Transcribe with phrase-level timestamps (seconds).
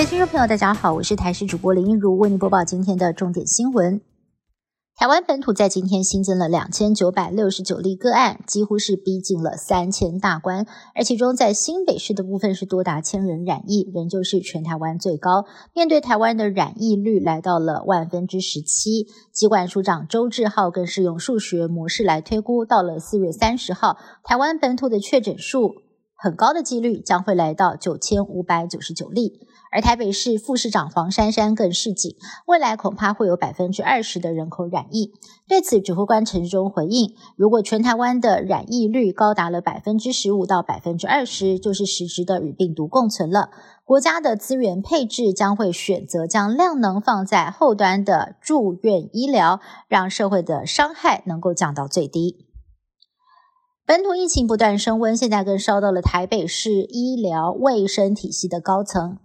[0.00, 4.00] 位听众朋友，大家好，我是台视主播林一如，为您播报今天的重点新闻。
[4.96, 10.66] 台湾本土在今天新增了两千九百六十九例个案，几乎是逼近了三千大关。
[10.94, 15.44] 而其中在新北市的部分是多达千人染疫，仍旧是全台湾最高。
[15.74, 25.74] 面对台湾的染疫率来到了万分之十七，机管署长周志浩更是用数学模式来推估，到了四月三十号，台湾本土的确诊数
[26.16, 29.46] 很高的几率将会来到九千五百九十九例。
[29.70, 32.16] 而台北市副市长黄珊珊更示警，
[32.46, 35.12] 未来恐怕会有百分之二十的人口染疫。
[35.46, 43.50] 对此，指挥官陈忠回应：如果全台湾的染疫率高达了百分之十五到百分之二十，就是实质的与病毒共存了。
[43.84, 52.46] 国家的资源配置将会选择将量能放在后端的住院医疗，让社会的伤害能够降到最低。
[53.86, 59.18] 本土疫情不断升温，现在更烧到了台北市医疗卫生体系的高层。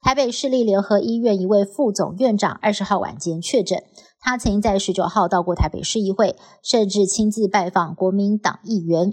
[0.00, 3.84] 台北市立联合医院一位副总院长二十号晚间确诊，
[4.18, 9.12] 他曾经在十九号到过台北市议会，甚至亲自拜访国民党议员。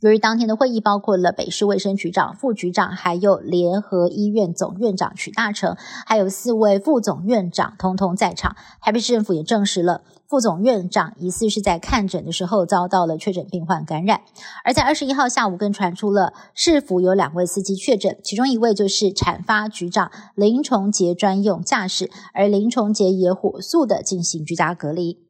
[0.00, 5.74] 由于当天的会议包括了北市卫生局长、副局长，还有联合医院总院长曲大成，
[6.06, 8.54] 还有四位副总院长，通通在场。
[8.80, 10.02] 台北市政府也证实了。
[10.28, 14.20] 副总院长疑似是在看诊的时候遭到了确诊病患感染，
[14.62, 25.27] 而在二十一号下午更传出了市府有两位司机确诊，其中一位就是产发局长林崇杰专用驾驶，而林崇杰也火速的进行居家隔离。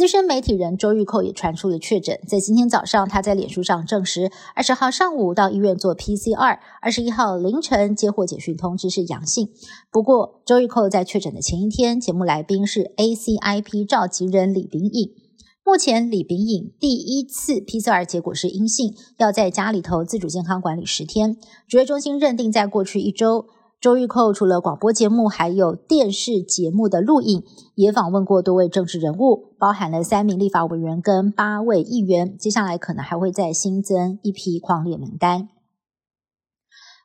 [0.00, 9.50] 资深媒体人周玉蔻也传出了确诊，在今天早上，他在脸书上证实，二十号上午到医院做 PCR，二十一号凌晨接获简讯通知是阳性。
[9.92, 15.10] 不过，周玉蔻在确诊的前一天，节目来宾是 ACIP 召集人李炳颖。
[15.66, 21.36] 目前，李炳颖第一次 PCR 结果是阴性，要在家里头自主健康管理十天。
[21.68, 23.44] 指挥中心认定，在过去一周。
[23.80, 27.42] 周玉蔻除了广播节目，还有电视节目的录影，
[27.76, 32.36] 也访问过多位政治人物，包含了三名立法委员跟八位议员。
[32.36, 35.48] 接下来可能还会再新增一批框列名单。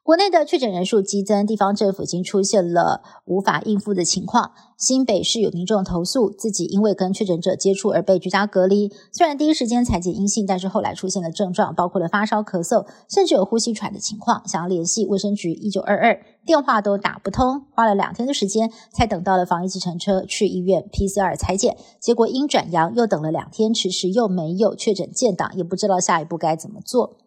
[0.05, 4.51] 国内的确诊人数激增，地方政府已经出现了无法应付的情况。
[4.77, 8.91] 新北市有民众投诉，自己因为跟确诊者接触而被居家隔离。
[9.11, 14.47] 虽然第一时间采检阴性，但是后来出现了症状，包括了发烧、咳嗽，甚至有呼吸喘的情况。
[14.47, 27.17] 想要联系卫生局一九二二，电话都打不通，花了两天的时间才等到了防疫计程车去医院 PCR 采检，结果因转阳，又等了两天，迟迟又没有确诊建档，也不知道下一步该怎么做。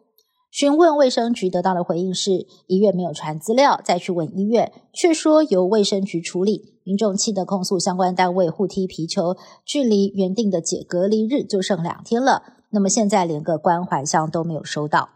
[0.50, 6.78] 询问卫生局得到的回应是，医院没有传资料，再去问医院，却说由卫生局处理。
[6.84, 12.54] 民众气得控诉相关单位互踢皮球，距离原定的解隔离日就剩两天了。
[12.70, 15.10] 那么现在连个关怀箱都没有收到。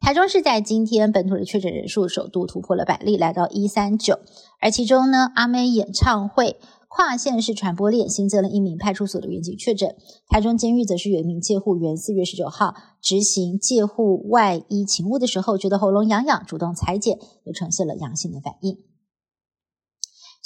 [0.00, 4.18] 台中市在今天本土的确诊人数首度突破了百例，来到一三九，
[4.60, 6.56] 而其中呢，阿妹演唱会。
[6.96, 9.96] 跨县市传播链新增了一名派出所的员警确诊，
[10.28, 12.72] 台中监狱则是有一名戒护员，四月十九号
[13.02, 18.78] 执行戒护外衣勤务的时候，觉得喉咙痒痒，主动裁剪，也呈现了阳性的反应。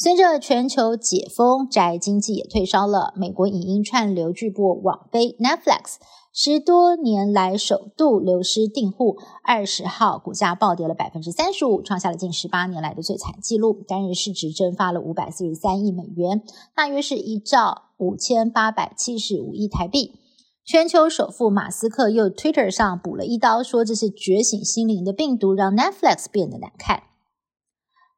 [0.00, 5.96] 随着全球解封，宅经济也退烧了，美国影音串流巨播网飞 Netflix。
[6.32, 13.82] 十多年来首度流失订户，二十号股价暴跌了百分之三十五，创下了近十八年来的最惨纪录。
[13.88, 16.44] 单日市值蒸发了五百四十三亿美元，
[16.76, 20.12] 大约是一兆五千八百七十五亿台币。
[20.64, 27.02] 全球首富马斯克又 Twitter 上补了一刀，说这是觉醒心灵的病毒，让 Netflix 变得难看。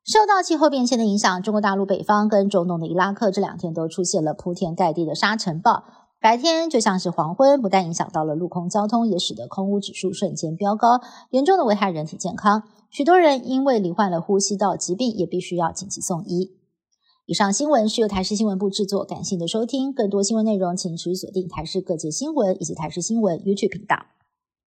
[0.05, 5.85] 受到气候变迁的影响，中国大陆北方跟中东的伊拉克这两天都出现了铺天盖地的沙尘暴。
[6.21, 11.01] 白天就像是黄昏，不但影响到了陆空交通，也使得空污指数瞬间飙高，
[11.31, 12.65] 严重的危害人体健康。
[12.91, 16.53] 许多人因为罹患了呼吸道疾病，也必须要紧急送医。
[17.27, 19.93] 以上新闻是由台视新闻部制作，感谢您的收听。
[19.93, 23.97] 更多新闻内容，请持续锁定台视各界新闻以及台视新闻 YouTube 频道。